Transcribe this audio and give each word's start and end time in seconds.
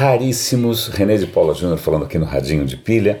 raríssimos. 0.00 0.88
René 0.88 1.18
de 1.18 1.26
Paula 1.26 1.52
Júnior 1.52 1.76
falando 1.76 2.06
aqui 2.06 2.16
no 2.16 2.24
Radinho 2.24 2.64
de 2.64 2.74
Pilha. 2.74 3.20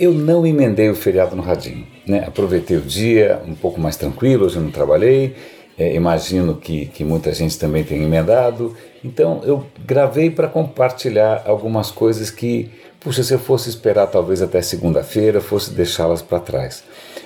Eu 0.00 0.12
não 0.12 0.44
emendei 0.44 0.90
o 0.90 0.94
feriado 0.96 1.36
no 1.36 1.42
Radinho. 1.42 1.86
Né? 2.04 2.24
Aproveitei 2.26 2.76
o 2.76 2.80
dia 2.80 3.40
um 3.46 3.54
pouco 3.54 3.80
mais 3.80 3.96
tranquilo, 3.96 4.44
hoje 4.44 4.56
eu 4.56 4.62
não 4.62 4.72
trabalhei. 4.72 5.36
É, 5.78 5.94
imagino 5.94 6.56
que, 6.56 6.86
que 6.86 7.04
muita 7.04 7.32
gente 7.32 7.56
também 7.56 7.84
tenha 7.84 8.02
emendado. 8.02 8.74
Então 9.04 9.42
eu 9.44 9.64
gravei 9.86 10.28
para 10.28 10.48
compartilhar 10.48 11.44
algumas 11.46 11.92
coisas 11.92 12.32
que, 12.32 12.68
puxa, 12.98 13.22
se 13.22 13.32
eu 13.32 13.38
fosse 13.38 13.68
esperar 13.68 14.08
talvez 14.08 14.42
até 14.42 14.60
segunda-feira, 14.60 15.40
fosse 15.40 15.70
deixá-las 15.72 16.20
para 16.20 16.40
trás. 16.40 16.82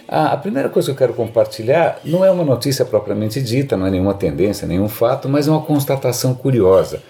Ah, 0.06 0.34
a 0.34 0.36
primeira 0.36 0.68
coisa 0.68 0.88
que 0.88 0.92
eu 0.92 0.98
quero 0.98 1.14
compartilhar 1.14 1.98
não 2.04 2.22
é 2.22 2.30
uma 2.30 2.44
notícia 2.44 2.84
propriamente 2.84 3.40
dita, 3.40 3.74
não 3.74 3.86
é 3.86 3.90
nenhuma 3.90 4.12
tendência, 4.12 4.68
nenhum 4.68 4.88
fato, 4.88 5.30
mas 5.30 5.48
é 5.48 5.50
uma 5.50 5.62
constatação 5.62 6.34
curiosa. 6.34 7.02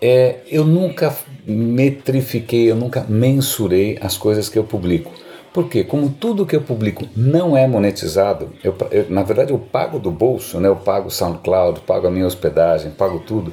É, 0.00 0.36
eu 0.50 0.64
nunca 0.64 1.14
metrifiquei, 1.46 2.70
eu 2.70 2.76
nunca 2.76 3.04
mensurei 3.08 3.98
as 4.00 4.16
coisas 4.16 4.48
que 4.48 4.58
eu 4.58 4.64
publico. 4.64 5.12
Porque, 5.52 5.82
como 5.82 6.10
tudo 6.10 6.46
que 6.46 6.54
eu 6.54 6.60
publico 6.60 7.06
não 7.16 7.56
é 7.56 7.66
monetizado, 7.66 8.50
eu, 8.62 8.76
eu, 8.90 9.06
na 9.10 9.22
verdade 9.22 9.52
eu 9.52 9.58
pago 9.58 9.98
do 9.98 10.10
bolso, 10.10 10.60
né? 10.60 10.68
eu 10.68 10.76
pago 10.76 11.10
SoundCloud, 11.10 11.80
pago 11.80 12.06
a 12.06 12.10
minha 12.10 12.26
hospedagem, 12.26 12.92
pago 12.92 13.20
tudo 13.20 13.52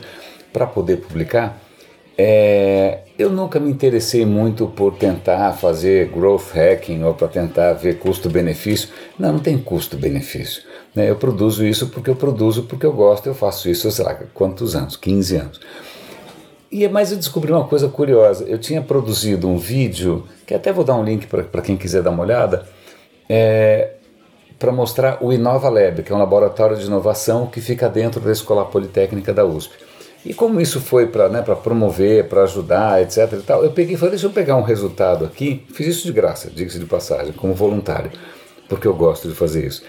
para 0.51 0.67
poder 0.67 0.97
publicar. 0.97 1.59
É, 2.17 2.99
eu 3.17 3.29
nunca 3.29 3.59
me 3.59 3.69
interessei 3.69 4.25
muito 4.25 4.67
por 4.67 4.95
tentar 4.95 5.51
fazer 5.53 6.09
growth 6.09 6.51
hacking 6.53 7.03
ou 7.03 7.13
para 7.13 7.27
tentar 7.27 7.73
ver 7.73 7.97
custo-benefício. 7.97 8.89
Não, 9.17 9.33
não 9.33 9.39
tem 9.39 9.57
custo-benefício. 9.57 10.63
Né? 10.93 11.09
Eu 11.09 11.15
produzo 11.15 11.65
isso 11.65 11.87
porque 11.87 12.09
eu 12.09 12.15
produzo, 12.15 12.63
porque 12.63 12.85
eu 12.85 12.93
gosto, 12.93 13.27
eu 13.27 13.35
faço 13.35 13.69
isso, 13.69 13.89
sei 13.91 14.05
lá, 14.05 14.13
quantos 14.33 14.75
anos? 14.75 14.95
15 14.95 15.35
anos. 15.35 15.59
E 16.77 16.85
mais 16.89 17.09
eu 17.09 17.17
descobri 17.17 17.53
uma 17.53 17.63
coisa 17.63 17.87
curiosa. 17.87 18.43
Eu 18.43 18.57
tinha 18.57 18.81
produzido 18.81 19.47
um 19.47 19.57
vídeo, 19.57 20.25
que 20.45 20.53
até 20.53 20.73
vou 20.73 20.83
dar 20.83 20.95
um 20.95 21.05
link 21.05 21.25
para 21.25 21.61
quem 21.61 21.77
quiser 21.77 22.03
dar 22.03 22.09
uma 22.09 22.21
olhada, 22.21 22.67
é, 23.29 23.91
para 24.59 24.73
mostrar 24.73 25.23
o 25.23 25.31
Inova 25.31 25.69
Lab, 25.69 26.03
que 26.03 26.11
é 26.11 26.15
um 26.15 26.19
laboratório 26.19 26.75
de 26.75 26.85
inovação 26.85 27.47
que 27.47 27.61
fica 27.61 27.87
dentro 27.87 28.19
da 28.19 28.29
Escola 28.29 28.65
Politécnica 28.65 29.33
da 29.33 29.45
USP. 29.45 29.73
E 30.25 30.33
como 30.33 30.59
isso 30.59 30.81
foi 30.81 31.07
para 31.07 31.29
né, 31.29 31.41
promover, 31.41 32.27
para 32.27 32.43
ajudar, 32.43 33.01
etc. 33.01 33.19
E 33.31 33.43
tal, 33.43 33.63
eu 33.63 33.71
peguei 33.71 33.95
falei, 33.95 34.11
deixa 34.11 34.25
eu 34.25 34.31
pegar 34.31 34.57
um 34.57 34.63
resultado 34.63 35.23
aqui. 35.23 35.65
Fiz 35.73 35.87
isso 35.87 36.05
de 36.05 36.11
graça, 36.11 36.51
diga-se 36.53 36.77
de 36.77 36.85
passagem, 36.85 37.31
como 37.31 37.53
voluntário, 37.53 38.11
porque 38.67 38.85
eu 38.85 38.93
gosto 38.93 39.29
de 39.29 39.33
fazer 39.33 39.65
isso. 39.65 39.81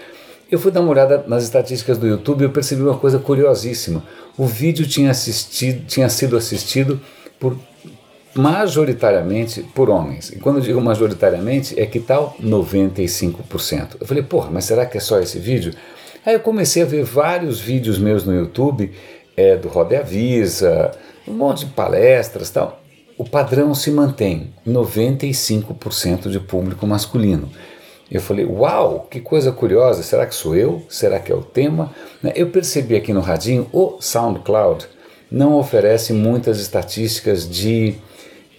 Eu 0.49 0.57
fui 0.59 0.71
dar 0.71 0.79
uma 0.79 0.91
olhada 0.91 1.25
nas 1.27 1.43
estatísticas 1.43 1.97
do 1.97 2.07
YouTube 2.07 2.41
e 2.41 2.43
eu 2.45 2.51
percebi 2.51 2.81
uma 2.81 2.97
coisa 2.97 3.19
curiosíssima. 3.19 4.03
O 4.37 4.45
vídeo 4.45 4.87
tinha, 4.87 5.11
assistido, 5.11 5.85
tinha 5.85 6.07
sido 6.07 6.37
assistido 6.37 7.01
por 7.37 7.57
majoritariamente 8.33 9.61
por 9.75 9.89
homens. 9.89 10.29
E 10.29 10.37
quando 10.37 10.57
eu 10.57 10.61
digo 10.61 10.79
majoritariamente, 10.79 11.77
é 11.77 11.85
que 11.85 11.99
tal 11.99 12.35
95%. 12.41 13.97
Eu 13.99 14.07
falei, 14.07 14.23
porra, 14.23 14.49
mas 14.51 14.65
será 14.65 14.85
que 14.85 14.97
é 14.97 15.01
só 15.01 15.19
esse 15.19 15.37
vídeo? 15.39 15.73
Aí 16.25 16.33
eu 16.33 16.39
comecei 16.39 16.83
a 16.83 16.85
ver 16.85 17.03
vários 17.03 17.59
vídeos 17.59 17.97
meus 17.97 18.23
no 18.23 18.33
YouTube, 18.33 18.91
é, 19.35 19.57
do 19.57 19.67
Roda 19.67 19.99
Avisa, 19.99 20.91
um 21.27 21.33
monte 21.33 21.65
de 21.65 21.71
palestras 21.71 22.49
tal. 22.49 22.81
O 23.17 23.25
padrão 23.25 23.73
se 23.73 23.89
mantém, 23.89 24.53
95% 24.65 26.29
de 26.29 26.39
público 26.39 26.85
masculino. 26.85 27.49
Eu 28.09 28.21
falei, 28.21 28.45
uau, 28.45 29.05
que 29.11 29.19
coisa 29.19 29.51
curiosa, 29.51 30.01
será 30.01 30.25
que 30.25 30.33
sou 30.33 30.55
eu? 30.55 30.81
Será 30.87 31.19
que 31.19 31.31
é 31.31 31.35
o 31.35 31.41
tema? 31.41 31.93
Né, 32.23 32.31
eu 32.35 32.47
percebi 32.47 32.95
aqui 32.95 33.11
no 33.11 33.19
Radinho, 33.19 33.67
o 33.73 33.97
SoundCloud 33.99 34.87
não 35.29 35.55
oferece 35.55 36.13
muitas 36.13 36.59
estatísticas 36.59 37.49
de 37.49 37.95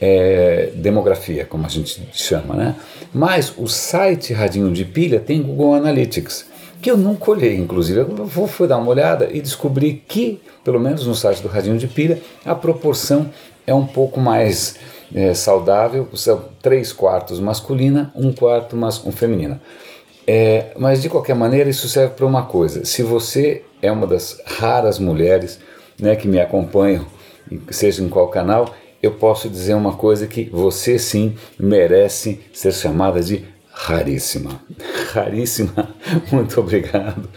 é, 0.01 0.71
demografia, 0.75 1.45
como 1.45 1.65
a 1.65 1.69
gente 1.69 2.09
chama, 2.13 2.55
né? 2.55 2.77
Mas 3.13 3.53
o 3.57 3.67
site 3.67 4.33
Radinho 4.33 4.71
de 4.71 4.85
Pilha 4.85 5.19
tem 5.19 5.43
Google 5.43 5.75
Analytics, 5.75 6.47
que 6.81 6.91
eu 6.91 6.97
nunca 6.97 7.31
olhei, 7.31 7.57
inclusive. 7.57 8.01
Eu 8.01 8.29
fui 8.47 8.69
dar 8.69 8.77
uma 8.77 8.91
olhada 8.91 9.29
e 9.33 9.41
descobri 9.41 10.03
que, 10.07 10.41
pelo 10.63 10.79
menos 10.79 11.07
no 11.07 11.15
site 11.15 11.43
do 11.43 11.49
Radinho 11.49 11.79
de 11.79 11.89
Pilha, 11.89 12.21
a 12.45 12.55
proporção 12.55 13.31
é 13.67 13.75
um 13.75 13.87
pouco 13.87 14.21
mais 14.21 14.77
é, 15.15 15.35
saudável, 15.35 16.09
são 16.15 16.45
três 16.61 16.93
quartos 16.93 17.41
masculina, 17.41 18.13
um 18.15 18.33
quarto 18.33 18.77
mas, 18.77 19.05
um 19.05 19.13
feminina. 19.13 19.61
É, 20.27 20.73
mas 20.79 21.01
de 21.01 21.09
qualquer 21.09 21.35
maneira 21.35 21.71
isso 21.71 21.89
serve 21.89 22.15
para 22.15 22.27
uma 22.27 22.45
coisa. 22.45 22.85
Se 22.85 23.03
você 23.03 23.63
é 23.81 23.91
uma 23.91 24.07
das 24.07 24.41
raras 24.45 24.99
mulheres 24.99 25.59
né, 25.99 26.15
que 26.17 26.29
me 26.29 26.41
acompanham, 26.41 27.07
seja 27.71 28.03
em 28.03 28.09
qual 28.09 28.29
canal, 28.29 28.75
eu 29.03 29.13
posso 29.13 29.49
dizer 29.49 29.75
uma 29.75 29.97
coisa 29.97 30.27
que 30.27 30.51
você 30.51 30.99
sim 30.99 31.35
merece 31.59 32.41
ser 32.53 32.73
chamada 32.73 33.23
de 33.23 33.45
raríssima. 33.71 34.61
Raríssima, 35.13 35.95
muito 36.31 36.61
obrigado. 36.61 37.29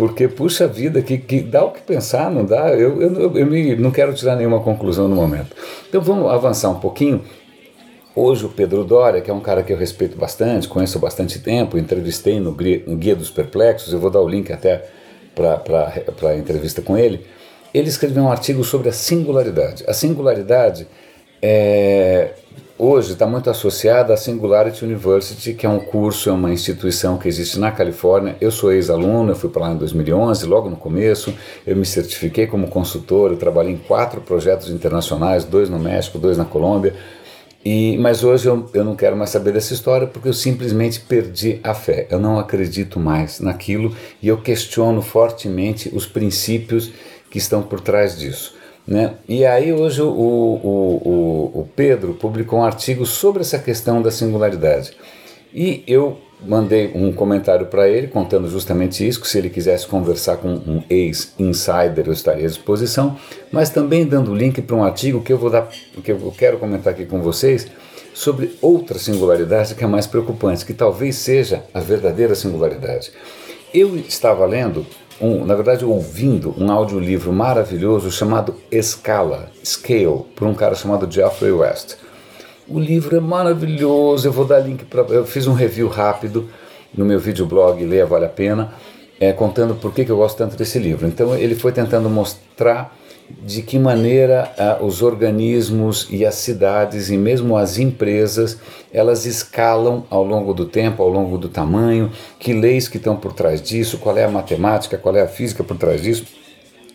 Porque, 0.00 0.28
puxa 0.28 0.66
vida, 0.66 1.02
que, 1.02 1.18
que 1.18 1.42
dá 1.42 1.62
o 1.62 1.72
que 1.72 1.82
pensar, 1.82 2.30
não 2.30 2.42
dá? 2.42 2.70
Eu, 2.70 3.02
eu, 3.02 3.36
eu 3.36 3.46
me, 3.46 3.76
não 3.76 3.90
quero 3.90 4.14
tirar 4.14 4.34
nenhuma 4.34 4.60
conclusão 4.60 5.06
no 5.06 5.14
momento. 5.14 5.54
Então 5.86 6.00
vamos 6.00 6.30
avançar 6.30 6.70
um 6.70 6.80
pouquinho. 6.80 7.22
Hoje 8.16 8.46
o 8.46 8.48
Pedro 8.48 8.82
Doria, 8.82 9.20
que 9.20 9.30
é 9.30 9.34
um 9.34 9.40
cara 9.40 9.62
que 9.62 9.70
eu 9.70 9.76
respeito 9.76 10.16
bastante, 10.16 10.66
conheço 10.66 10.96
há 10.96 11.00
bastante 11.02 11.38
tempo, 11.38 11.76
entrevistei 11.76 12.40
no, 12.40 12.56
no 12.86 12.96
Guia 12.96 13.14
dos 13.14 13.28
Perplexos, 13.28 13.92
eu 13.92 13.98
vou 13.98 14.08
dar 14.08 14.22
o 14.22 14.26
link 14.26 14.50
até 14.50 14.86
para 15.34 16.30
a 16.30 16.34
entrevista 16.34 16.80
com 16.80 16.96
ele. 16.96 17.26
Ele 17.74 17.90
escreveu 17.90 18.22
um 18.22 18.32
artigo 18.32 18.64
sobre 18.64 18.88
a 18.88 18.92
singularidade. 18.92 19.84
A 19.86 19.92
singularidade 19.92 20.88
é, 21.42 22.30
hoje 22.80 23.12
está 23.12 23.26
muito 23.26 23.50
associada 23.50 24.14
à 24.14 24.16
Singularity 24.16 24.86
University, 24.86 25.52
que 25.52 25.66
é 25.66 25.68
um 25.68 25.78
curso, 25.78 26.30
é 26.30 26.32
uma 26.32 26.50
instituição 26.50 27.18
que 27.18 27.28
existe 27.28 27.58
na 27.58 27.70
Califórnia. 27.70 28.36
Eu 28.40 28.50
sou 28.50 28.72
ex-aluno, 28.72 29.32
eu 29.32 29.36
fui 29.36 29.50
para 29.50 29.62
lá 29.62 29.72
em 29.72 29.76
2011, 29.76 30.46
logo 30.46 30.70
no 30.70 30.76
começo. 30.76 31.34
Eu 31.66 31.76
me 31.76 31.84
certifiquei 31.84 32.46
como 32.46 32.68
consultor, 32.68 33.32
eu 33.32 33.36
trabalhei 33.36 33.74
em 33.74 33.76
quatro 33.76 34.22
projetos 34.22 34.70
internacionais, 34.70 35.44
dois 35.44 35.68
no 35.68 35.78
México, 35.78 36.18
dois 36.18 36.38
na 36.38 36.46
Colômbia. 36.46 36.94
E, 37.62 37.98
mas 37.98 38.24
hoje 38.24 38.48
eu, 38.48 38.70
eu 38.72 38.82
não 38.82 38.96
quero 38.96 39.14
mais 39.14 39.28
saber 39.28 39.52
dessa 39.52 39.74
história 39.74 40.06
porque 40.06 40.28
eu 40.28 40.32
simplesmente 40.32 41.00
perdi 41.00 41.60
a 41.62 41.74
fé. 41.74 42.06
Eu 42.10 42.18
não 42.18 42.38
acredito 42.38 42.98
mais 42.98 43.40
naquilo 43.40 43.94
e 44.22 44.28
eu 44.28 44.38
questiono 44.38 45.02
fortemente 45.02 45.90
os 45.94 46.06
princípios 46.06 46.90
que 47.30 47.36
estão 47.36 47.62
por 47.62 47.80
trás 47.80 48.18
disso. 48.18 48.58
Né? 48.90 49.14
E 49.28 49.46
aí 49.46 49.72
hoje 49.72 50.02
o, 50.02 50.08
o, 50.08 51.52
o, 51.54 51.60
o 51.60 51.68
Pedro 51.76 52.12
publicou 52.14 52.58
um 52.58 52.64
artigo 52.64 53.06
sobre 53.06 53.42
essa 53.42 53.56
questão 53.56 54.02
da 54.02 54.10
singularidade. 54.10 54.96
E 55.54 55.84
eu 55.86 56.18
mandei 56.44 56.90
um 56.92 57.12
comentário 57.12 57.66
para 57.66 57.88
ele 57.88 58.08
contando 58.08 58.48
justamente 58.50 59.06
isso, 59.06 59.20
que 59.20 59.28
se 59.28 59.38
ele 59.38 59.48
quisesse 59.48 59.86
conversar 59.86 60.38
com 60.38 60.48
um 60.48 60.82
ex-insider 60.90 62.04
eu 62.06 62.12
estaria 62.12 62.46
à 62.46 62.48
disposição, 62.48 63.16
mas 63.52 63.70
também 63.70 64.04
dando 64.04 64.34
link 64.34 64.60
para 64.60 64.74
um 64.74 64.82
artigo 64.82 65.20
que 65.20 65.32
eu 65.32 65.38
vou 65.38 65.50
dar, 65.50 65.68
que 66.02 66.10
eu 66.10 66.34
quero 66.36 66.58
comentar 66.58 66.92
aqui 66.92 67.06
com 67.06 67.20
vocês 67.20 67.68
sobre 68.12 68.56
outra 68.60 68.98
singularidade 68.98 69.76
que 69.76 69.84
é 69.84 69.86
mais 69.86 70.08
preocupante, 70.08 70.66
que 70.66 70.74
talvez 70.74 71.14
seja 71.14 71.62
a 71.72 71.78
verdadeira 71.78 72.34
singularidade. 72.34 73.12
Eu 73.72 73.96
estava 73.96 74.44
lendo 74.46 74.84
um, 75.20 75.44
na 75.44 75.54
verdade, 75.54 75.84
ouvindo 75.84 76.54
um 76.56 76.72
audiolivro 76.72 77.32
maravilhoso 77.32 78.10
chamado 78.10 78.54
Escala, 78.70 79.50
Scale, 79.64 80.24
por 80.34 80.48
um 80.48 80.54
cara 80.54 80.74
chamado 80.74 81.10
Geoffrey 81.10 81.52
West. 81.52 81.96
O 82.66 82.78
livro 82.78 83.16
é 83.16 83.20
maravilhoso, 83.20 84.26
eu 84.26 84.32
vou 84.32 84.44
dar 84.44 84.60
link 84.60 84.84
para. 84.84 85.02
Eu 85.02 85.26
fiz 85.26 85.46
um 85.46 85.52
review 85.52 85.88
rápido 85.88 86.48
no 86.96 87.04
meu 87.04 87.20
videoblog, 87.20 87.84
Leia 87.84 88.06
Vale 88.06 88.24
a 88.24 88.28
Pena, 88.28 88.72
é, 89.18 89.32
contando 89.32 89.74
por 89.74 89.92
que, 89.92 90.04
que 90.04 90.10
eu 90.10 90.16
gosto 90.16 90.38
tanto 90.38 90.56
desse 90.56 90.78
livro. 90.78 91.06
Então, 91.06 91.34
ele 91.34 91.54
foi 91.54 91.72
tentando 91.72 92.08
mostrar 92.08 92.96
de 93.44 93.62
que 93.62 93.78
maneira 93.78 94.52
ah, 94.58 94.78
os 94.80 95.02
organismos 95.02 96.06
e 96.10 96.24
as 96.24 96.34
cidades 96.36 97.10
e 97.10 97.16
mesmo 97.16 97.56
as 97.56 97.78
empresas 97.78 98.58
elas 98.92 99.26
escalam 99.26 100.04
ao 100.10 100.24
longo 100.24 100.52
do 100.52 100.64
tempo, 100.64 101.02
ao 101.02 101.08
longo 101.08 101.38
do 101.38 101.48
tamanho, 101.48 102.10
que 102.38 102.52
leis 102.52 102.88
que 102.88 102.96
estão 102.96 103.16
por 103.16 103.32
trás 103.32 103.62
disso, 103.62 103.98
qual 103.98 104.16
é 104.16 104.24
a 104.24 104.30
matemática, 104.30 104.98
qual 104.98 105.16
é 105.16 105.22
a 105.22 105.28
física 105.28 105.62
por 105.62 105.76
trás 105.76 106.02
disso. 106.02 106.24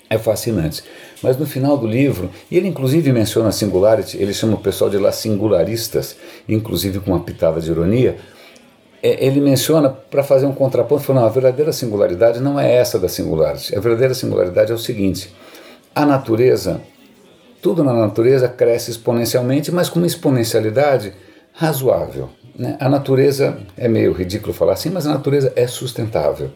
É 0.09 0.17
fascinante. 0.17 0.83
Mas 1.23 1.37
no 1.37 1.45
final 1.45 1.77
do 1.77 1.87
livro, 1.87 2.29
ele 2.51 2.67
inclusive 2.67 3.11
menciona 3.11 3.49
a 3.49 3.51
singularity, 3.51 4.17
ele 4.17 4.33
chama 4.33 4.55
o 4.55 4.59
pessoal 4.59 4.89
de 4.89 4.97
lá 4.97 5.11
singularistas, 5.11 6.15
inclusive 6.47 6.99
com 6.99 7.11
uma 7.11 7.19
pitada 7.21 7.59
de 7.59 7.71
ironia, 7.71 8.17
é, 9.01 9.23
ele 9.23 9.39
menciona 9.39 9.89
para 9.89 10.23
fazer 10.23 10.45
um 10.45 10.51
contraponto, 10.51 11.03
falando, 11.03 11.25
a 11.25 11.29
verdadeira 11.29 11.71
singularidade 11.71 12.39
não 12.39 12.59
é 12.59 12.73
essa 12.73 12.97
da 12.97 13.07
singularity. 13.07 13.75
A 13.75 13.79
verdadeira 13.79 14.13
singularidade 14.13 14.71
é 14.71 14.75
o 14.75 14.79
seguinte, 14.79 15.33
a 15.95 16.05
natureza, 16.05 16.81
tudo 17.61 17.83
na 17.83 17.93
natureza 17.93 18.49
cresce 18.49 18.91
exponencialmente, 18.91 19.71
mas 19.71 19.87
com 19.87 19.97
uma 19.97 20.05
exponencialidade 20.05 21.13
razoável. 21.53 22.29
Né? 22.53 22.75
A 22.81 22.89
natureza, 22.89 23.57
é 23.77 23.87
meio 23.87 24.11
ridículo 24.11 24.53
falar 24.53 24.73
assim, 24.73 24.89
mas 24.89 25.07
a 25.07 25.13
natureza 25.13 25.53
é 25.55 25.65
sustentável. 25.65 26.51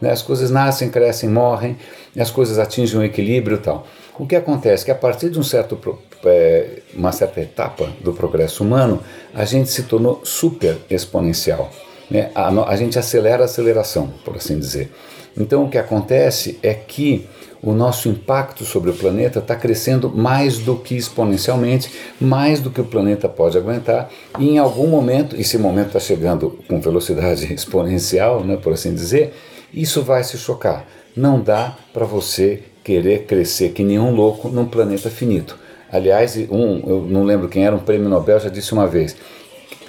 Né? 0.00 0.10
As 0.10 0.22
coisas 0.22 0.50
nascem, 0.50 0.90
crescem, 0.90 1.28
morrem, 1.28 1.76
as 2.18 2.30
coisas 2.30 2.58
atingem 2.58 2.98
um 2.98 3.04
equilíbrio 3.04 3.56
e 3.56 3.60
tal. 3.60 3.86
O 4.18 4.26
que 4.26 4.34
acontece 4.34 4.82
é 4.82 4.84
que 4.86 4.90
a 4.90 4.96
partir 4.96 5.30
de 5.30 5.38
um 5.38 5.42
certo 5.42 5.78
é, 6.24 6.80
uma 6.94 7.12
certa 7.12 7.40
etapa 7.40 7.88
do 8.02 8.12
progresso 8.12 8.64
humano, 8.64 9.00
a 9.32 9.44
gente 9.44 9.70
se 9.70 9.84
tornou 9.84 10.20
super 10.24 10.76
exponencial. 10.90 11.70
Né? 12.10 12.30
A, 12.34 12.48
a 12.48 12.76
gente 12.76 12.98
acelera 12.98 13.42
a 13.42 13.46
aceleração, 13.46 14.12
por 14.24 14.36
assim 14.36 14.58
dizer. 14.58 14.92
Então 15.36 15.64
o 15.64 15.70
que 15.70 15.78
acontece 15.78 16.58
é 16.62 16.74
que 16.74 17.28
o 17.62 17.72
nosso 17.72 18.08
impacto 18.08 18.64
sobre 18.64 18.90
o 18.90 18.94
planeta 18.94 19.38
está 19.38 19.54
crescendo 19.54 20.08
mais 20.08 20.58
do 20.58 20.76
que 20.76 20.96
exponencialmente, 20.96 21.92
mais 22.20 22.60
do 22.60 22.70
que 22.70 22.80
o 22.80 22.84
planeta 22.84 23.28
pode 23.28 23.58
aguentar, 23.58 24.10
e 24.38 24.50
em 24.50 24.58
algum 24.58 24.86
momento, 24.86 25.36
esse 25.36 25.58
momento 25.58 25.88
está 25.88 26.00
chegando 26.00 26.58
com 26.66 26.80
velocidade 26.80 27.52
exponencial, 27.52 28.42
né, 28.42 28.56
por 28.56 28.72
assim 28.72 28.94
dizer, 28.94 29.34
isso 29.72 30.02
vai 30.02 30.24
se 30.24 30.38
chocar. 30.38 30.86
Não 31.14 31.40
dá 31.40 31.76
para 31.92 32.06
você 32.06 32.62
querer 32.82 33.24
crescer 33.24 33.70
que 33.70 33.84
nenhum 33.84 34.14
louco 34.14 34.48
num 34.48 34.66
planeta 34.66 35.10
finito. 35.10 35.58
Aliás, 35.92 36.36
um, 36.50 36.80
eu 36.88 37.06
não 37.08 37.24
lembro 37.24 37.48
quem 37.48 37.64
era, 37.64 37.74
um 37.74 37.80
prêmio 37.80 38.08
Nobel 38.08 38.40
já 38.40 38.48
disse 38.48 38.72
uma 38.72 38.86
vez: 38.86 39.16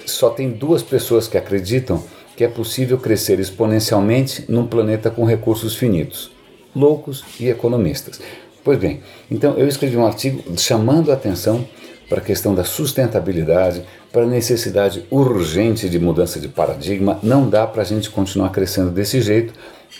só 0.04 0.30
tem 0.30 0.50
duas 0.50 0.82
pessoas 0.82 1.28
que 1.28 1.38
acreditam 1.38 2.02
que 2.36 2.44
é 2.44 2.48
possível 2.48 2.98
crescer 2.98 3.38
exponencialmente 3.38 4.44
num 4.48 4.66
planeta 4.66 5.10
com 5.10 5.24
recursos 5.24 5.76
finitos 5.76 6.32
loucos 6.74 7.24
e 7.38 7.48
economistas. 7.48 8.20
Pois 8.64 8.78
bem, 8.78 9.00
então 9.30 9.54
eu 9.58 9.66
escrevi 9.66 9.96
um 9.96 10.06
artigo 10.06 10.42
chamando 10.56 11.10
a 11.10 11.14
atenção 11.14 11.66
para 12.08 12.20
a 12.20 12.24
questão 12.24 12.54
da 12.54 12.62
sustentabilidade, 12.62 13.82
para 14.12 14.22
a 14.22 14.26
necessidade 14.26 15.04
urgente 15.10 15.88
de 15.88 15.98
mudança 15.98 16.38
de 16.38 16.46
paradigma. 16.46 17.18
Não 17.22 17.48
dá 17.48 17.66
para 17.66 17.82
a 17.82 17.84
gente 17.84 18.10
continuar 18.10 18.50
crescendo 18.50 18.90
desse 18.90 19.20
jeito, 19.20 19.54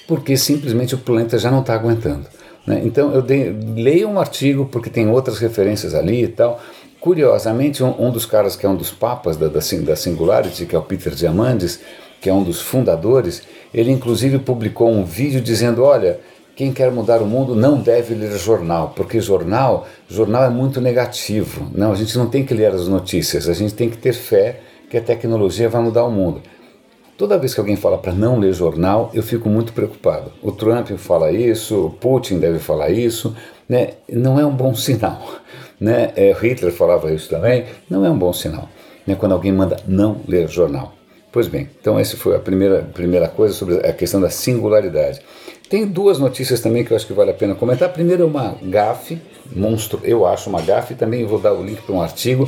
porque 0.07 0.37
simplesmente 0.37 0.95
o 0.95 0.99
planeta 0.99 1.39
já 1.39 1.51
não 1.51 1.61
está 1.61 1.75
aguentando. 1.75 2.27
Né? 2.67 2.83
Então 2.85 3.13
eu 3.13 3.23
dei, 3.23 3.51
leio 3.51 4.09
um 4.09 4.21
artigo, 4.21 4.67
porque 4.67 4.91
tem 4.91 5.09
outras 5.09 5.39
referências 5.39 5.95
ali 5.95 6.25
e 6.25 6.29
tal. 6.29 6.61
Curiosamente, 7.01 7.83
um, 7.83 8.07
um 8.07 8.11
dos 8.11 8.27
caras 8.27 8.55
que 8.55 8.65
é 8.65 8.69
um 8.69 8.77
dos 8.77 8.91
papas 8.91 9.37
da, 9.37 9.49
da, 9.49 9.59
da 9.59 9.97
Singularity, 9.97 10.67
que 10.67 10.77
é 10.77 10.79
o 10.79 10.83
Peter 10.83 11.15
Diamandis, 11.15 11.81
que 12.21 12.31
é 12.31 12.33
um 12.33 12.45
dos 12.45 12.61
fundadores, 12.61 13.43
ele 13.75 13.91
inclusive 13.91 14.39
publicou 14.39 14.89
um 14.89 15.05
vídeo 15.05 15.41
dizendo: 15.41 15.83
Olha, 15.83 16.21
quem 16.55 16.73
quer 16.73 16.91
mudar 16.91 17.23
o 17.23 17.27
mundo 17.27 17.55
não 17.55 17.81
deve 17.81 18.15
ler 18.15 18.37
jornal, 18.39 18.93
porque 18.95 19.21
jornal, 19.21 19.87
jornal 20.09 20.45
é 20.45 20.51
muito 20.51 20.81
negativo. 20.81 21.71
Não, 21.75 21.93
a 21.93 21.95
gente 21.95 22.17
não 22.19 22.29
tem 22.29 22.45
que 22.45 22.53
ler 22.53 22.73
as 22.73 22.89
notícias, 22.89 23.49
a 23.49 23.55
gente 23.55 23.75
tem 23.75 23.89
que 23.89 23.97
ter 23.97 24.13
fé 24.13 24.61
que 24.91 24.97
a 24.97 25.01
tecnologia 25.01 25.69
vai 25.69 25.83
mudar 25.83 26.05
o 26.05 26.11
mundo. 26.11 26.43
Toda 27.17 27.39
vez 27.39 27.55
que 27.55 27.61
alguém 27.61 27.77
fala 27.77 27.97
para 27.97 28.13
não 28.13 28.39
ler 28.39 28.53
jornal, 28.53 29.11
eu 29.15 29.23
fico 29.23 29.49
muito 29.49 29.73
preocupado. 29.73 30.33
O 30.43 30.51
Trump 30.53 30.91
fala 30.99 31.31
isso, 31.31 31.87
o 31.87 31.91
Putin 31.91 32.39
deve 32.39 32.59
falar 32.59 32.91
isso, 32.91 33.35
né? 33.69 33.91
Não 34.11 34.39
é 34.39 34.45
um 34.45 34.55
bom 34.55 34.75
sinal, 34.75 35.23
né? 35.81 36.13
É, 36.17 36.33
Hitler 36.33 36.73
falava 36.73 37.13
isso 37.13 37.31
também. 37.31 37.65
Não 37.89 38.05
é 38.05 38.11
um 38.11 38.19
bom 38.19 38.33
sinal, 38.33 38.69
né? 39.07 39.15
Quando 39.15 39.33
alguém 39.33 39.53
manda 39.53 39.77
não 39.87 40.21
ler 40.27 40.49
jornal. 40.49 40.95
Pois 41.31 41.49
bem, 41.49 41.71
então 41.81 41.99
essa 41.99 42.15
foi 42.15 42.37
a 42.37 42.39
primeira 42.39 42.83
primeira 42.83 43.27
coisa 43.27 43.55
sobre 43.55 43.77
a 43.77 43.93
questão 43.93 44.21
da 44.21 44.29
singularidade. 44.29 45.21
Tem 45.73 45.87
duas 45.87 46.19
notícias 46.19 46.61
também 46.61 46.85
que 46.85 46.93
eu 46.93 46.97
acho 46.99 47.07
que 47.07 47.15
vale 47.15 47.31
a 47.31 47.35
pena 47.35 47.55
comentar. 47.55 47.89
Primeiro 47.89 48.25
é 48.25 48.27
uma 48.27 48.55
gafe, 48.61 49.19
monstro, 49.57 50.01
eu 50.05 50.27
acho 50.27 50.51
uma 50.51 50.61
gafe, 50.61 50.95
também 50.95 51.25
vou 51.25 51.39
dar 51.39 51.55
o 51.55 51.65
link 51.65 51.81
para 51.81 51.95
um 51.95 52.03
artigo 52.03 52.47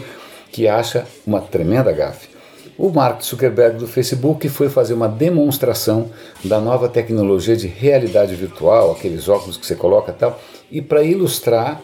que 0.53 0.69
acha 0.69 1.07
uma 1.27 1.41
tremenda 1.41 1.91
gafe. 1.91 2.29
O 2.77 2.91
Mark 2.91 3.23
Zuckerberg 3.23 3.79
do 3.79 3.87
Facebook 3.87 4.47
foi 4.51 4.69
fazer 4.69 4.93
uma 4.93 5.09
demonstração 5.09 6.11
da 6.45 6.61
nova 6.61 6.87
tecnologia 6.87 7.57
de 7.57 7.67
realidade 7.67 8.35
virtual, 8.35 8.93
aqueles 8.93 9.27
óculos 9.27 9.57
que 9.57 9.67
você 9.67 9.75
coloca 9.75 10.13
e 10.13 10.15
tal, 10.15 10.39
e 10.71 10.83
para 10.83 11.03
ilustrar 11.03 11.81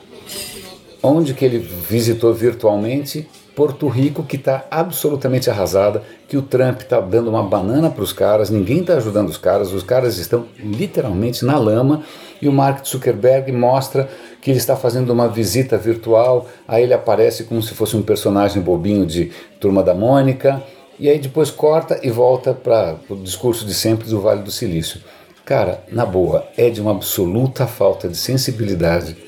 onde 1.02 1.32
que 1.32 1.46
ele 1.46 1.58
visitou 1.58 2.34
virtualmente 2.34 3.26
Porto 3.60 3.88
Rico 3.88 4.22
que 4.22 4.36
está 4.36 4.64
absolutamente 4.70 5.50
arrasada, 5.50 6.02
que 6.26 6.34
o 6.34 6.40
Trump 6.40 6.80
está 6.80 6.98
dando 6.98 7.28
uma 7.28 7.42
banana 7.42 7.90
para 7.90 8.02
os 8.02 8.10
caras, 8.10 8.48
ninguém 8.48 8.80
está 8.80 8.94
ajudando 8.94 9.28
os 9.28 9.36
caras, 9.36 9.70
os 9.70 9.82
caras 9.82 10.16
estão 10.16 10.46
literalmente 10.58 11.44
na 11.44 11.58
lama 11.58 12.02
e 12.40 12.48
o 12.48 12.52
Mark 12.54 12.82
Zuckerberg 12.86 13.52
mostra 13.52 14.08
que 14.40 14.50
ele 14.50 14.56
está 14.56 14.76
fazendo 14.76 15.12
uma 15.12 15.28
visita 15.28 15.76
virtual, 15.76 16.48
aí 16.66 16.84
ele 16.84 16.94
aparece 16.94 17.44
como 17.44 17.62
se 17.62 17.74
fosse 17.74 17.94
um 17.98 18.00
personagem 18.00 18.62
bobinho 18.62 19.04
de 19.04 19.30
Turma 19.60 19.82
da 19.82 19.92
Mônica, 19.92 20.62
e 20.98 21.10
aí 21.10 21.18
depois 21.18 21.50
corta 21.50 22.00
e 22.02 22.08
volta 22.08 22.54
para 22.54 22.96
o 23.10 23.16
discurso 23.16 23.66
de 23.66 23.74
sempre 23.74 24.08
do 24.08 24.22
Vale 24.22 24.40
do 24.40 24.50
Silício. 24.50 25.02
Cara, 25.44 25.84
na 25.92 26.06
boa, 26.06 26.46
é 26.56 26.70
de 26.70 26.80
uma 26.80 26.92
absoluta 26.92 27.66
falta 27.66 28.08
de 28.08 28.16
sensibilidade 28.16 29.18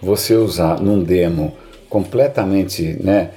você 0.00 0.36
usar 0.36 0.80
num 0.80 1.02
demo 1.02 1.52
completamente, 1.88 2.96
né, 3.02 3.30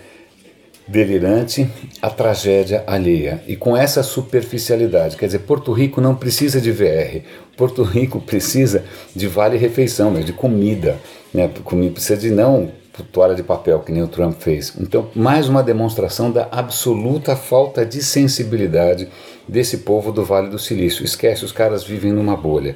delirante 0.88 1.70
a 2.02 2.10
tragédia 2.10 2.84
alheia. 2.86 3.42
E 3.48 3.56
com 3.56 3.76
essa 3.76 4.04
superficialidade, 4.04 5.16
quer 5.18 5.28
dizer, 5.28 5.40
Porto 5.40 5.72
Rico 5.72 6.02
não 6.02 6.16
precisa 6.16 6.60
de 6.60 6.72
VR, 6.72 7.22
Porto 7.56 7.84
Rico 7.84 8.20
precisa 8.20 8.84
de 9.16 9.28
vale-refeição, 9.28 10.12
né, 10.12 10.22
de 10.22 10.34
comida, 10.34 10.98
né, 11.34 11.50
precisa 11.94 12.18
de 12.18 12.30
não 12.30 12.72
toalha 13.12 13.34
de 13.34 13.42
papel, 13.42 13.80
que 13.80 13.92
nem 13.92 14.04
o 14.04 14.08
Trump 14.08 14.40
fez. 14.40 14.74
Então, 14.80 15.10
mais 15.16 15.50
uma 15.50 15.64
demonstração 15.64 16.30
da 16.30 16.48
absoluta 16.52 17.36
falta 17.36 17.84
de 17.84 18.04
sensibilidade 18.04 19.08
desse 19.48 19.80
povo 19.80 20.12
do 20.12 20.24
Vale 20.24 20.50
do 20.50 20.60
Silício. 20.60 21.04
Esquece, 21.04 21.44
os 21.44 21.52
caras 21.52 21.84
vivem 21.84 22.12
numa 22.12 22.38
bolha. 22.38 22.76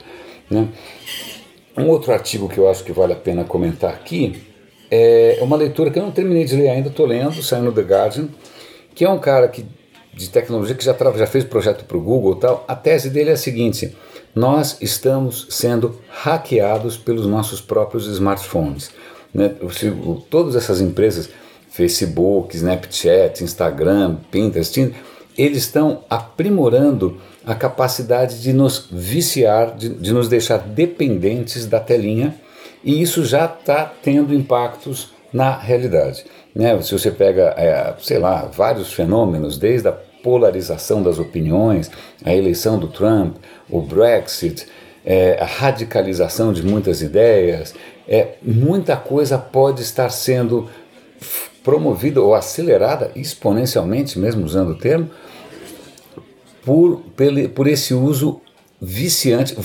Né? 0.49 0.67
Um 1.77 1.87
outro 1.87 2.11
artigo 2.11 2.49
que 2.49 2.57
eu 2.57 2.67
acho 2.67 2.83
que 2.83 2.91
vale 2.91 3.13
a 3.13 3.17
pena 3.17 3.43
comentar 3.43 3.91
aqui 3.91 4.41
é 4.89 5.39
uma 5.41 5.55
leitura 5.55 5.91
que 5.91 5.99
eu 5.99 6.03
não 6.03 6.11
terminei 6.11 6.45
de 6.45 6.55
ler 6.55 6.69
ainda, 6.69 6.89
estou 6.89 7.05
lendo, 7.05 7.41
saindo 7.43 7.65
no 7.65 7.71
The 7.71 7.81
Guardian, 7.81 8.29
que 8.95 9.03
é 9.03 9.09
um 9.09 9.19
cara 9.19 9.47
que, 9.47 9.65
de 10.13 10.29
tecnologia 10.29 10.75
que 10.75 10.83
já, 10.83 10.95
já 11.15 11.27
fez 11.27 11.43
projeto 11.43 11.85
para 11.85 11.97
o 11.97 12.01
Google 12.01 12.37
e 12.37 12.39
tal. 12.39 12.65
A 12.67 12.75
tese 12.75 13.09
dele 13.09 13.29
é 13.29 13.33
a 13.33 13.37
seguinte: 13.37 13.95
nós 14.33 14.77
estamos 14.81 15.47
sendo 15.49 15.99
hackeados 16.09 16.97
pelos 16.97 17.27
nossos 17.27 17.61
próprios 17.61 18.07
smartphones. 18.07 18.91
Né? 19.33 19.51
Todas 20.29 20.55
essas 20.55 20.81
empresas, 20.81 21.29
Facebook, 21.69 22.55
Snapchat, 22.55 23.43
Instagram, 23.43 24.17
Pinterest, 24.31 24.93
eles 25.37 25.57
estão 25.59 26.03
aprimorando 26.09 27.17
a 27.45 27.53
capacidade 27.53 28.41
de 28.41 28.51
nos 28.51 28.87
viciar, 28.91 29.75
de, 29.75 29.89
de 29.89 30.11
nos 30.11 30.27
deixar 30.27 30.57
dependentes 30.57 31.65
da 31.65 31.79
telinha 31.79 32.35
e 32.87 33.01
isso 33.01 33.25
já 33.25 33.43
está 33.43 33.83
tendo 34.01 34.33
impactos 34.33 35.11
na 35.33 35.51
realidade. 35.51 36.23
Né? 36.55 36.81
Se 36.81 36.93
você 36.93 37.11
pega, 37.11 37.53
é, 37.57 37.93
sei 37.99 38.17
lá, 38.17 38.45
vários 38.45 38.93
fenômenos, 38.93 39.57
desde 39.57 39.89
a 39.89 39.91
polarização 39.91 41.03
das 41.03 41.19
opiniões, 41.19 41.91
a 42.23 42.33
eleição 42.33 42.79
do 42.79 42.87
Trump, 42.87 43.35
o 43.69 43.81
Brexit, 43.81 44.67
é, 45.05 45.37
a 45.37 45.43
radicalização 45.43 46.53
de 46.53 46.63
muitas 46.63 47.01
ideias, 47.01 47.75
é, 48.07 48.35
muita 48.41 48.95
coisa 48.95 49.37
pode 49.37 49.81
estar 49.81 50.09
sendo 50.09 50.69
promovida 51.61 52.21
ou 52.21 52.33
acelerada 52.33 53.11
exponencialmente, 53.17 54.17
mesmo 54.17 54.45
usando 54.45 54.69
o 54.69 54.77
termo, 54.77 55.09
por, 56.63 57.03
por 57.53 57.67
esse 57.67 57.93
uso 57.93 58.41
viciante, 58.79 59.55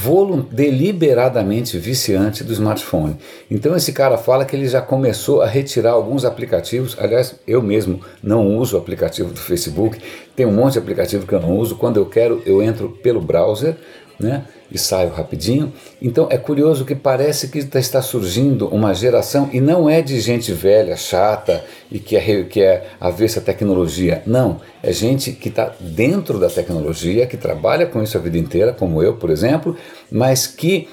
deliberadamente 0.50 1.78
viciante 1.78 2.42
do 2.42 2.52
smartphone. 2.52 3.16
Então 3.50 3.76
esse 3.76 3.92
cara 3.92 4.16
fala 4.16 4.44
que 4.44 4.56
ele 4.56 4.66
já 4.66 4.80
começou 4.80 5.42
a 5.42 5.46
retirar 5.46 5.92
alguns 5.92 6.24
aplicativos. 6.24 6.96
Aliás, 6.98 7.34
eu 7.46 7.62
mesmo 7.62 8.00
não 8.22 8.56
uso 8.56 8.76
o 8.76 8.80
aplicativo 8.80 9.30
do 9.30 9.38
Facebook. 9.38 9.98
Tem 10.34 10.46
um 10.46 10.52
monte 10.52 10.74
de 10.74 10.78
aplicativo 10.78 11.26
que 11.26 11.34
eu 11.34 11.40
não 11.40 11.58
uso. 11.58 11.76
Quando 11.76 11.98
eu 11.98 12.06
quero, 12.06 12.42
eu 12.46 12.62
entro 12.62 12.88
pelo 13.02 13.20
browser, 13.20 13.76
né? 14.18 14.44
e 14.70 14.78
saio 14.78 15.10
rapidinho. 15.10 15.72
Então 16.00 16.26
é 16.30 16.38
curioso 16.38 16.84
que 16.84 16.94
parece 16.94 17.48
que 17.48 17.58
está 17.58 18.00
surgindo 18.00 18.68
uma 18.68 18.94
geração, 18.94 19.50
e 19.52 19.60
não 19.60 19.88
é 19.88 20.00
de 20.00 20.18
gente 20.20 20.52
velha, 20.52 20.96
chata 20.96 21.62
e 21.90 21.98
que 21.98 22.16
é, 22.16 22.42
que 22.44 22.62
é 22.62 22.86
avessa 22.98 23.40
a 23.40 23.42
tecnologia. 23.42 24.22
Não, 24.26 24.60
é 24.82 24.92
gente 24.92 25.32
que 25.32 25.48
está 25.48 25.72
dentro 25.78 26.38
da 26.38 26.48
tecnologia, 26.48 27.26
que 27.26 27.36
trabalha 27.36 27.86
com 27.86 28.02
isso 28.02 28.16
a 28.16 28.20
vida 28.20 28.38
inteira, 28.38 28.72
como 28.72 29.02
eu, 29.02 29.14
por 29.14 29.30
exemplo, 29.30 29.76
mas 30.10 30.46
que 30.46 30.88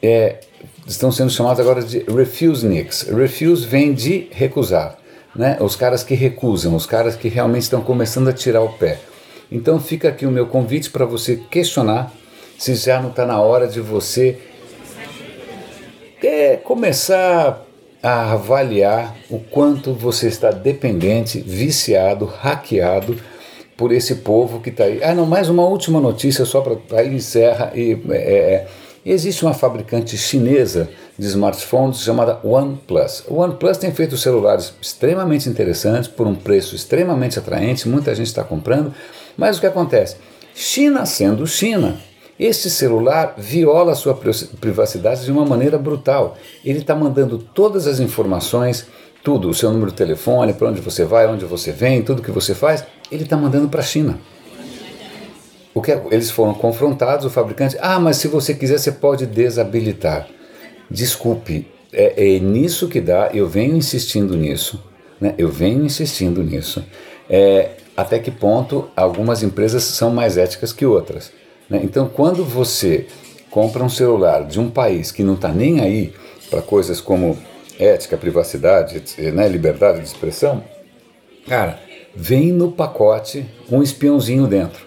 é, 0.00 0.36
estão 0.86 1.10
sendo 1.10 1.30
chamados 1.30 1.60
agora 1.60 1.82
de 1.82 2.04
refuseniks. 2.08 3.08
Refuse 3.08 3.66
vem 3.66 3.92
de 3.92 4.28
recusar. 4.30 4.98
Né? 5.34 5.56
Os 5.60 5.74
caras 5.74 6.04
que 6.04 6.14
recusam, 6.14 6.76
os 6.76 6.86
caras 6.86 7.16
que 7.16 7.28
realmente 7.28 7.62
estão 7.62 7.80
começando 7.80 8.28
a 8.28 8.32
tirar 8.32 8.62
o 8.62 8.68
pé. 8.68 9.00
Então 9.50 9.80
fica 9.80 10.08
aqui 10.08 10.24
o 10.24 10.30
meu 10.30 10.46
convite 10.46 10.90
para 10.90 11.04
você 11.04 11.36
questionar 11.50 12.12
se 12.58 12.74
já 12.74 13.00
não 13.00 13.10
está 13.10 13.26
na 13.26 13.40
hora 13.40 13.66
de 13.66 13.80
você 13.80 14.38
é, 16.22 16.56
começar 16.56 17.64
a 18.02 18.32
avaliar 18.32 19.16
o 19.30 19.38
quanto 19.38 19.94
você 19.94 20.28
está 20.28 20.50
dependente, 20.50 21.40
viciado, 21.40 22.26
hackeado 22.26 23.18
por 23.76 23.92
esse 23.92 24.16
povo 24.16 24.60
que 24.60 24.70
está 24.70 24.84
aí. 24.84 25.02
Ah, 25.02 25.14
não, 25.14 25.26
mais 25.26 25.48
uma 25.48 25.64
última 25.64 26.00
notícia 26.00 26.44
só 26.44 26.60
para 26.60 27.04
encerra. 27.04 27.72
E, 27.74 27.98
é, 28.10 28.16
é, 28.16 28.66
existe 29.04 29.44
uma 29.44 29.54
fabricante 29.54 30.16
chinesa 30.16 30.88
de 31.18 31.26
smartphones 31.26 32.00
chamada 32.00 32.40
OnePlus. 32.44 33.24
O 33.28 33.36
OnePlus 33.36 33.78
tem 33.78 33.92
feito 33.92 34.16
celulares 34.16 34.74
extremamente 34.80 35.48
interessantes 35.48 36.08
por 36.08 36.26
um 36.26 36.34
preço 36.34 36.74
extremamente 36.74 37.38
atraente, 37.38 37.88
muita 37.88 38.14
gente 38.14 38.26
está 38.26 38.42
comprando, 38.42 38.92
mas 39.36 39.56
o 39.56 39.60
que 39.60 39.66
acontece? 39.66 40.16
China 40.54 41.04
sendo 41.06 41.46
China, 41.46 41.98
este 42.38 42.68
celular 42.68 43.34
viola 43.38 43.94
sua 43.94 44.18
privacidade 44.60 45.24
de 45.24 45.30
uma 45.30 45.44
maneira 45.44 45.78
brutal. 45.78 46.36
Ele 46.64 46.80
está 46.80 46.94
mandando 46.94 47.38
todas 47.38 47.86
as 47.86 48.00
informações, 48.00 48.86
tudo, 49.22 49.48
o 49.48 49.54
seu 49.54 49.70
número 49.70 49.90
de 49.90 49.96
telefone, 49.96 50.52
para 50.52 50.68
onde 50.68 50.80
você 50.80 51.04
vai, 51.04 51.26
onde 51.28 51.44
você 51.44 51.70
vem, 51.70 52.02
tudo 52.02 52.22
que 52.22 52.30
você 52.30 52.54
faz, 52.54 52.84
ele 53.10 53.22
está 53.22 53.36
mandando 53.36 53.68
para 53.68 53.80
a 53.80 53.84
China. 53.84 54.18
O 55.72 55.80
que 55.80 55.92
é, 55.92 56.02
eles 56.10 56.30
foram 56.30 56.54
confrontados, 56.54 57.24
o 57.24 57.30
fabricante, 57.30 57.76
ah, 57.80 57.98
mas 57.98 58.16
se 58.16 58.28
você 58.28 58.54
quiser 58.54 58.78
você 58.78 58.92
pode 58.92 59.26
desabilitar. 59.26 60.28
Desculpe, 60.90 61.66
é, 61.92 62.36
é 62.36 62.38
nisso 62.38 62.88
que 62.88 63.00
dá, 63.00 63.30
eu 63.32 63.48
venho 63.48 63.76
insistindo 63.76 64.36
nisso, 64.36 64.82
né? 65.20 65.34
eu 65.38 65.48
venho 65.48 65.84
insistindo 65.84 66.42
nisso. 66.42 66.84
É, 67.28 67.70
até 67.96 68.18
que 68.18 68.30
ponto 68.30 68.88
algumas 68.96 69.42
empresas 69.42 69.84
são 69.84 70.10
mais 70.10 70.36
éticas 70.36 70.72
que 70.72 70.84
outras. 70.84 71.32
Né? 71.68 71.80
Então, 71.82 72.08
quando 72.08 72.44
você 72.44 73.06
compra 73.50 73.84
um 73.84 73.88
celular 73.88 74.44
de 74.44 74.58
um 74.58 74.70
país 74.70 75.10
que 75.12 75.22
não 75.22 75.34
está 75.34 75.48
nem 75.48 75.80
aí 75.80 76.12
para 76.50 76.60
coisas 76.60 77.00
como 77.00 77.38
ética, 77.78 78.16
privacidade, 78.16 79.02
né, 79.32 79.48
liberdade 79.48 80.00
de 80.00 80.06
expressão, 80.06 80.62
cara, 81.48 81.78
vem 82.14 82.52
no 82.52 82.72
pacote 82.72 83.46
um 83.70 83.82
espiãozinho 83.82 84.46
dentro. 84.46 84.84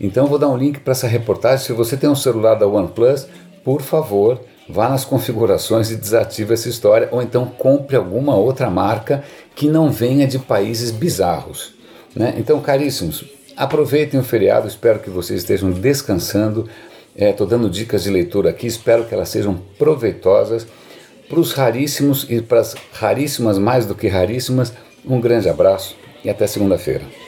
Então, 0.00 0.26
vou 0.26 0.38
dar 0.38 0.48
um 0.48 0.56
link 0.56 0.80
para 0.80 0.92
essa 0.92 1.06
reportagem. 1.06 1.64
Se 1.64 1.72
você 1.72 1.96
tem 1.96 2.10
um 2.10 2.16
celular 2.16 2.54
da 2.56 2.66
OnePlus, 2.66 3.26
por 3.64 3.80
favor, 3.80 4.40
vá 4.68 4.88
nas 4.88 5.04
configurações 5.04 5.90
e 5.90 5.96
desative 5.96 6.54
essa 6.54 6.68
história, 6.68 7.08
ou 7.12 7.22
então 7.22 7.46
compre 7.46 7.96
alguma 7.96 8.34
outra 8.34 8.68
marca 8.68 9.22
que 9.54 9.68
não 9.68 9.90
venha 9.90 10.26
de 10.26 10.38
países 10.38 10.90
bizarros. 10.90 11.74
Né? 12.14 12.34
Então, 12.38 12.60
caríssimos, 12.60 13.24
aproveitem 13.56 14.18
o 14.18 14.22
feriado, 14.22 14.68
espero 14.68 14.98
que 14.98 15.10
vocês 15.10 15.40
estejam 15.40 15.70
descansando. 15.70 16.68
Estou 17.16 17.46
é, 17.46 17.50
dando 17.50 17.70
dicas 17.70 18.02
de 18.02 18.10
leitura 18.10 18.50
aqui, 18.50 18.66
espero 18.66 19.04
que 19.04 19.14
elas 19.14 19.28
sejam 19.28 19.60
proveitosas. 19.78 20.66
Para 21.28 21.40
os 21.40 21.52
raríssimos 21.52 22.26
e 22.28 22.42
para 22.42 22.60
as 22.60 22.74
raríssimas 22.92 23.58
mais 23.58 23.86
do 23.86 23.94
que 23.94 24.08
raríssimas, 24.08 24.72
um 25.04 25.20
grande 25.20 25.48
abraço 25.48 25.96
e 26.24 26.30
até 26.30 26.46
segunda-feira. 26.46 27.23